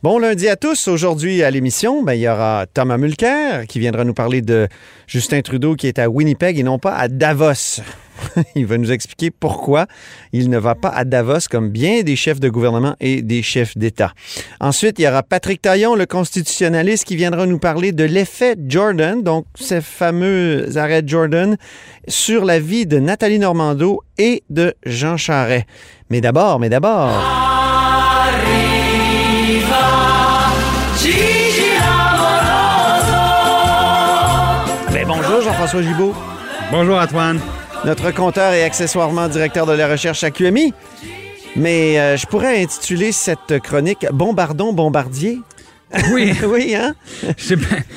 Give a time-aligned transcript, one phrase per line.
[0.00, 0.86] Bon lundi à tous.
[0.86, 4.68] Aujourd'hui à l'émission, ben, il y aura Thomas Mulcair qui viendra nous parler de
[5.08, 7.80] Justin Trudeau qui est à Winnipeg et non pas à Davos.
[8.54, 9.88] il va nous expliquer pourquoi
[10.32, 13.76] il ne va pas à Davos comme bien des chefs de gouvernement et des chefs
[13.76, 14.12] d'État.
[14.60, 19.24] Ensuite, il y aura Patrick Taillon, le constitutionnaliste, qui viendra nous parler de l'effet Jordan,
[19.24, 21.56] donc ces fameux arrêts Jordan,
[22.06, 25.66] sur la vie de Nathalie Normando et de Jean Charest.
[26.08, 27.47] Mais d'abord, mais d'abord...
[35.72, 36.14] bonjour Jean-François Gibault.
[36.70, 37.40] Bonjour Antoine.
[37.84, 40.72] Notre compteur et accessoirement directeur de la recherche à QMI.
[41.56, 45.38] Mais euh, je pourrais intituler cette chronique Bombardon Bombardier.
[46.12, 46.34] Oui.
[46.46, 46.94] oui, hein?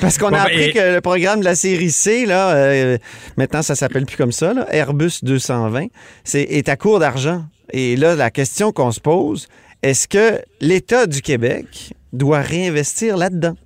[0.00, 2.52] Parce qu'on Bon, a ben, appris et- que le programme de la série C, là,
[2.54, 2.96] euh,
[3.36, 5.88] maintenant ça s'appelle plus comme ça, là, Airbus 220,
[6.24, 7.44] c'est, est à court d'argent.
[7.70, 9.46] Et là, la question qu'on se pose,
[9.82, 13.56] est-ce que l'État du Québec doit réinvestir là-dedans?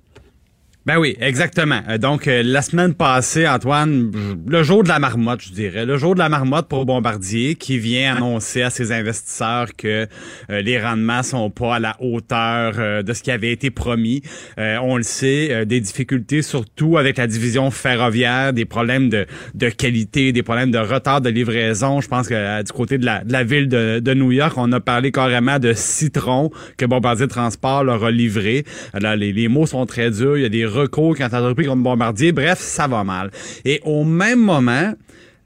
[0.87, 1.81] Ben oui, exactement.
[1.89, 4.09] Euh, Donc, euh, la semaine passée, Antoine,
[4.47, 7.77] le jour de la marmotte, je dirais, le jour de la marmotte pour Bombardier, qui
[7.77, 10.07] vient annoncer à ses investisseurs que
[10.49, 14.21] euh, les rendements sont pas à la hauteur euh, de ce qui avait été promis.
[14.59, 19.25] Euh, on le sait, euh, des difficultés surtout avec la division ferroviaire, des problèmes de,
[19.55, 21.99] de qualité, des problèmes de retard de livraison.
[21.99, 24.71] Je pense que du côté de la, de la ville de, de New York, on
[24.71, 28.63] a parlé carrément de citron que Bombardier Transport leur a livré.
[28.93, 30.37] Là, les, les mots sont très durs.
[30.37, 32.31] Il y a des recours quand entrepris comme Bombardier.
[32.31, 33.31] Bref, ça va mal.
[33.65, 34.93] Et au même moment,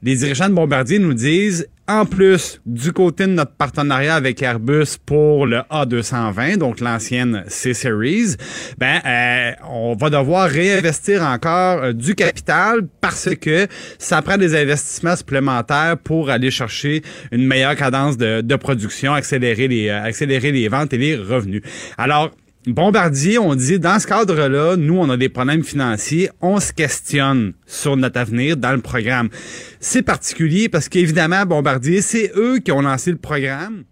[0.02, 4.98] les dirigeants de Bombardier nous disent, en plus du côté de notre partenariat avec Airbus
[5.04, 8.36] pour le A220, donc l'ancienne C-Series,
[8.78, 13.66] ben euh, on va devoir réinvestir encore euh, du capital parce que
[13.98, 19.68] ça prend des investissements supplémentaires pour aller chercher une meilleure cadence de, de production, accélérer
[19.68, 21.62] les euh, accélérer les ventes et les revenus.
[21.98, 22.30] Alors
[22.66, 27.54] Bombardier, on dit, dans ce cadre-là, nous, on a des problèmes financiers, on se questionne
[27.66, 29.30] sur notre avenir dans le programme.
[29.80, 33.82] C'est particulier parce qu'évidemment, Bombardier, c'est eux qui ont lancé le programme.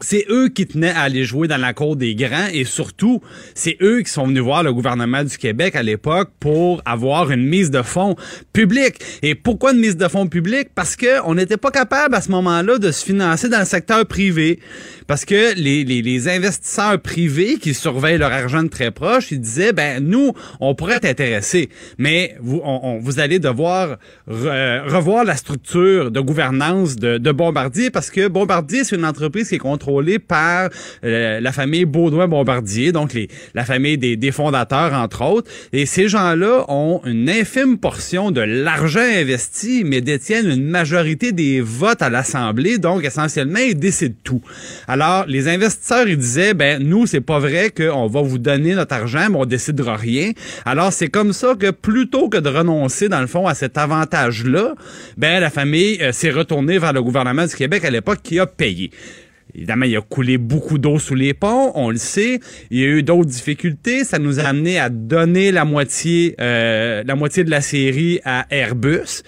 [0.00, 3.22] C'est eux qui tenaient à aller jouer dans la cour des grands et surtout,
[3.54, 7.46] c'est eux qui sont venus voir le gouvernement du Québec à l'époque pour avoir une
[7.46, 8.14] mise de fonds
[8.52, 8.96] publique.
[9.22, 10.68] Et pourquoi une mise de fonds publique?
[10.74, 14.04] Parce que on n'était pas capable à ce moment-là de se financer dans le secteur
[14.04, 14.60] privé.
[15.06, 19.40] Parce que les, les, les investisseurs privés qui surveillent leur argent de très proche, ils
[19.40, 23.96] disaient, ben nous, on pourrait être intéressés, mais vous, on, on- vous allez devoir
[24.28, 29.48] re- revoir la structure de gouvernance de, de Bombardier parce que Bombardier, c'est une entreprise
[29.48, 29.85] qui est contrôlée
[30.28, 30.70] par
[31.04, 35.50] euh, la famille Baudouin-Bombardier, donc les, la famille des, des fondateurs, entre autres.
[35.72, 41.60] Et ces gens-là ont une infime portion de l'argent investi, mais détiennent une majorité des
[41.60, 44.42] votes à l'Assemblée, donc essentiellement, ils décident tout.
[44.88, 48.94] Alors, les investisseurs, ils disaient, ben nous, c'est pas vrai qu'on va vous donner notre
[48.94, 50.32] argent, mais on décidera rien.
[50.64, 54.74] Alors, c'est comme ça que plutôt que de renoncer, dans le fond, à cet avantage-là,
[55.16, 58.46] ben la famille euh, s'est retournée vers le gouvernement du Québec à l'époque qui a
[58.46, 58.90] payé.
[59.56, 62.40] Évidemment, il a coulé beaucoup d'eau sous les ponts, on le sait.
[62.70, 64.04] Il y a eu d'autres difficultés.
[64.04, 68.44] Ça nous a amené à donner la moitié, euh, la moitié de la série à
[68.50, 69.22] Airbus.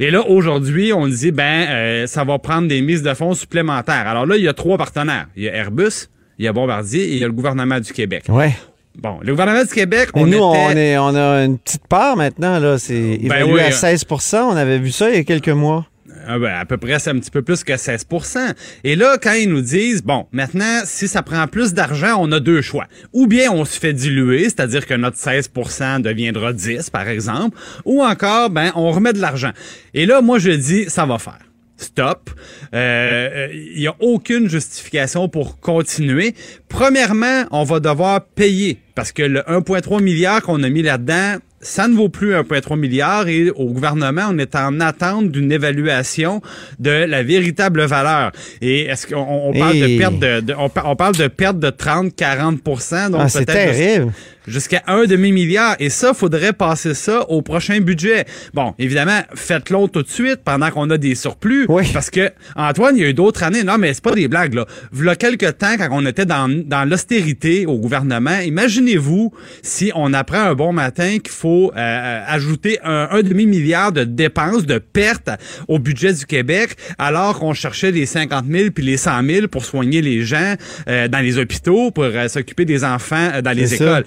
[0.00, 4.08] Et là, aujourd'hui, on dit, ben, euh, ça va prendre des mises de fonds supplémentaires.
[4.08, 5.28] Alors là, il y a trois partenaires.
[5.36, 7.92] Il y a Airbus, il y a Bombardier et il y a le gouvernement du
[7.92, 8.24] Québec.
[8.28, 8.52] Ouais.
[8.98, 10.42] Bon, le gouvernement du Québec, on nous, était...
[10.42, 12.76] on, est, on a une petite part maintenant, là.
[12.76, 15.86] C'est évalué oui, à euh, 16% On avait vu ça il y a quelques mois.
[16.32, 18.54] Ah ben, à peu près, c'est un petit peu plus que 16%
[18.84, 22.38] Et là, quand ils nous disent, bon, maintenant, si ça prend plus d'argent, on a
[22.38, 22.86] deux choix.
[23.12, 28.04] Ou bien on se fait diluer, c'est-à-dire que notre 16% deviendra 10, par exemple, ou
[28.04, 29.50] encore, ben, on remet de l'argent.
[29.92, 31.40] Et là, moi, je dis, ça va faire.
[31.76, 32.30] Stop.
[32.74, 36.36] Euh, Il y a aucune justification pour continuer.
[36.68, 41.88] Premièrement, on va devoir payer parce que le 1,3 milliard qu'on a mis là-dedans, ça
[41.88, 46.40] ne vaut plus 1,3 milliard et au gouvernement, on est en attente d'une évaluation
[46.78, 48.32] de la véritable valeur.
[48.62, 51.28] Et est-ce qu'on on parle Et- de perte de, de- on, par- on parle de
[51.28, 54.12] perte de 30-40% donc Ah, c'est peut-être terrible.
[54.46, 55.76] jusqu'à un demi-milliard.
[55.80, 58.24] Et ça, faudrait passer ça au prochain budget.
[58.54, 61.66] Bon, évidemment, faites-le tout de suite pendant qu'on a des surplus.
[61.68, 61.84] Oui.
[61.92, 63.62] Parce que, Antoine, il y a eu d'autres années.
[63.64, 64.66] Non, mais c'est pas des blagues, là.
[64.92, 69.32] V'là quelques temps, quand on était dans, dans l'austérité au gouvernement, imaginez-vous
[69.62, 74.64] si on apprend un bon matin qu'il faut euh, ajouter un, un demi-milliard de dépenses,
[74.66, 75.30] de pertes
[75.68, 79.64] au budget du Québec, alors qu'on cherchait les 50 000 puis les 100 000 pour
[79.64, 80.54] soigner les gens
[80.88, 83.74] euh, dans les hôpitaux, pour euh, s'occuper des enfants euh, dans les ça.
[83.74, 84.04] écoles.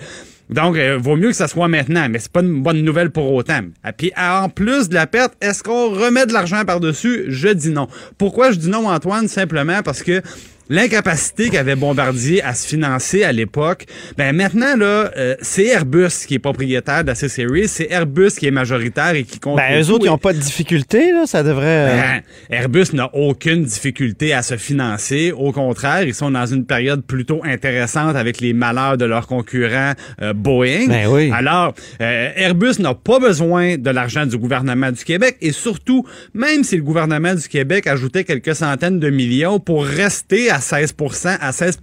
[0.49, 3.31] Donc, euh, vaut mieux que ça soit maintenant, mais c'est pas une bonne nouvelle pour
[3.33, 3.61] autant.
[3.87, 7.25] Et puis, en plus de la perte, est-ce qu'on remet de l'argent par-dessus?
[7.29, 7.87] Je dis non.
[8.17, 9.27] Pourquoi je dis non, Antoine?
[9.27, 10.21] Simplement parce que
[10.69, 13.85] l'incapacité qu'avait Bombardier à se financer à l'époque,
[14.17, 18.47] ben maintenant là, euh, c'est Airbus qui est propriétaire de la C-Series, c'est Airbus qui
[18.47, 19.57] est majoritaire et qui compte.
[19.57, 21.65] Ben eux autres, ils n'ont pas de difficulté, là, ça devrait.
[21.65, 25.31] Euh, ben, Airbus n'a aucune difficulté à se financer.
[25.31, 29.93] Au contraire, ils sont dans une période plutôt intéressante avec les malheurs de leurs concurrents
[30.21, 30.87] euh, Boeing.
[30.87, 31.31] Ben oui.
[31.33, 36.77] Alors, Airbus n'a pas besoin de l'argent du gouvernement du Québec et surtout, même si
[36.77, 40.95] le gouvernement du Québec ajoutait quelques centaines de millions pour rester à 16
[41.39, 41.79] À 16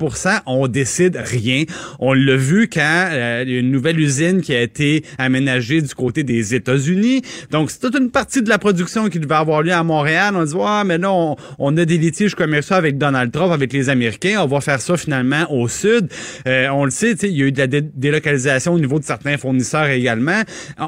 [0.46, 1.64] on décide rien.
[1.98, 6.54] On l'a vu quand euh, une nouvelle usine qui a été aménagée du côté des
[6.54, 7.22] États-Unis.
[7.50, 10.34] Donc, c'est toute une partie de la production qui devait avoir lieu à Montréal.
[10.36, 13.88] On dit, ah, mais là, on, a des litiges commerciaux avec Donald Trump, avec les
[13.88, 14.40] Américains.
[14.42, 16.08] On va faire ça finalement au sud.
[16.46, 19.36] Euh, on le sait, il y a eu de la délocalisation au niveau de certains
[19.36, 20.42] fournisseurs également.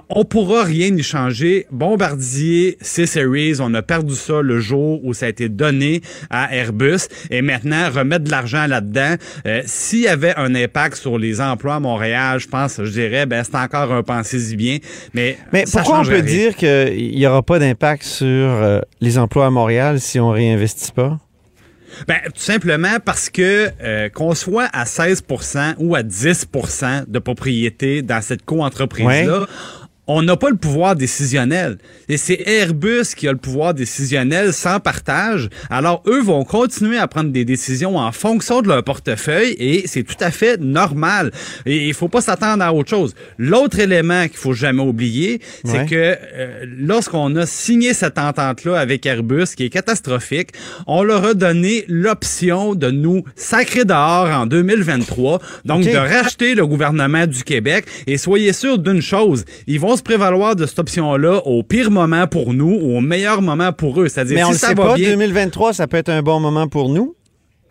[0.09, 1.67] On pourra rien y changer.
[1.71, 6.01] Bombardier, C-Series, on a perdu ça le jour où ça a été donné
[6.31, 7.09] à Airbus.
[7.31, 9.15] Et maintenant, remettre de l'argent là-dedans.
[9.47, 13.27] Euh, s'il y avait un impact sur les emplois à Montréal, je pense, je dirais,
[13.27, 14.79] ben c'est encore un pensez-y bien.
[15.15, 19.47] Mais, mais pourquoi on peut dire qu'il n'y aura pas d'impact sur euh, les emplois
[19.47, 21.19] à Montréal si on réinvestit pas?
[22.09, 28.03] Ben, tout simplement parce que euh, qu'on soit à 16% ou à 10% de propriété
[28.03, 29.47] dans cette co-entreprise-là,
[30.09, 31.79] on n'a pas le pouvoir décisionnel.
[32.09, 35.49] Et c'est Airbus qui a le pouvoir décisionnel sans partage.
[35.71, 40.03] Alors, eux vont continuer à prendre des décisions en fonction de leur portefeuille et c'est
[40.03, 41.31] tout à fait normal.
[41.67, 43.15] Et il faut pas s'attendre à autre chose.
[43.39, 49.07] L'autre élément qu'il faut jamais oublier, c'est que euh, lorsqu'on a signé cette entente-là avec
[49.07, 50.51] Airbus, qui est catastrophique,
[50.89, 56.67] on leur a donné l'option de nous sacrer dehors en 2023, donc de racheter le
[56.67, 57.85] gouvernement du Québec.
[58.09, 62.27] Et soyez sûr d'une chose, ils vont se prévaloir de cette option-là au pire moment
[62.27, 64.09] pour nous ou au meilleur moment pour eux.
[64.09, 66.41] C'est-à-dire, Mais on si ça sait va pas, bien, 2023, ça peut être un bon
[66.41, 67.15] moment pour nous.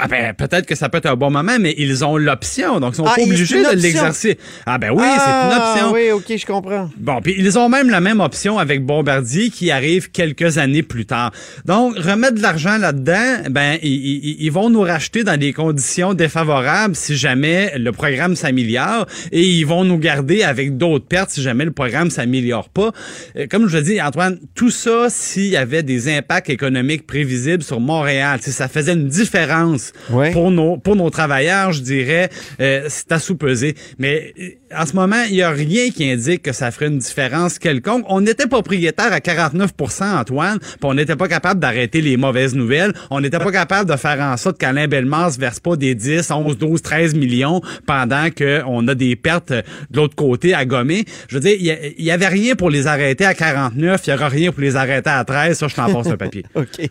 [0.04, 2.94] Ah ben, peut-être que ça peut être un bon moment, mais ils ont l'option, donc
[2.94, 4.40] ils sont Ah, pas obligés de l'exercer.
[4.66, 5.94] Ah ben oui, Ah, c'est une option.
[5.94, 6.90] Oui, OK, je comprends.
[6.98, 11.06] Bon, puis ils ont même la même option avec Bombardier qui arrive quelques années plus
[11.06, 11.32] tard.
[11.66, 17.16] Donc, remettre de l'argent là-dedans, ben, ils, vont nous racheter dans des conditions défavorables si
[17.16, 21.72] jamais le programme s'améliore et ils vont nous garder avec d'autres pertes si jamais le
[21.74, 22.92] programme s'améliore pas.
[23.38, 27.80] Euh, Comme je dis, Antoine, tout ça, s'il y avait des impacts économiques prévisibles sur
[27.80, 29.91] Montréal, si ça faisait une différence
[30.32, 32.30] Pour nos pour nos travailleurs, je dirais,
[32.60, 33.76] euh, c'est à sous-peser.
[34.00, 36.98] Mais euh, en ce moment, il y a rien qui indique que ça ferait une
[37.00, 38.06] différence quelconque.
[38.08, 42.94] On était propriétaire à 49% Antoine, puis on n'était pas capable d'arrêter les mauvaises nouvelles.
[43.10, 46.32] On n'était pas capable de faire en sorte qu'Alain Bellemare se verse pas des 10,
[46.32, 51.06] 11, 12, 13 millions pendant qu'on a des pertes de l'autre côté à gommer.
[51.28, 54.02] Je veux dire, il y a- il y, avait rien pour les arrêter à 49,
[54.08, 55.58] il y aura rien pour les arrêter à 13.
[55.58, 56.44] Ça, je t'en passe un papier.
[56.56, 56.90] OK.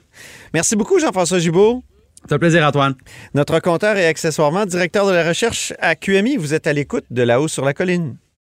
[0.55, 1.83] Merci beaucoup, Jean-François Gibault.
[2.29, 2.95] C'est un plaisir, Antoine.
[3.35, 6.37] Notre compteur et accessoirement directeur de la recherche à QMI.
[6.37, 8.17] Vous êtes à l'écoute de La Haut sur la colline.